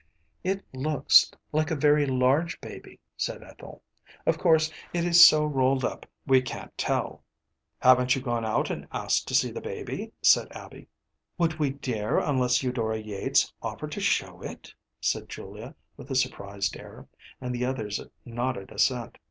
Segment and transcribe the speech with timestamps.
[0.43, 3.83] ‚ÄĚ “It looks like a very large baby,‚ÄĚ said Ethel.
[4.25, 8.87] “Of course, it is so rolled up we can’t tell.‚ÄĚ “Haven’t you gone out and
[8.91, 10.87] asked to see the baby?‚ÄĚ said Abby.
[11.37, 16.75] “Would we dare unless Eudora Yates offered to show it?‚ÄĚ said Julia, with a surprised
[16.77, 17.07] air;
[17.39, 19.19] and the others nodded assent.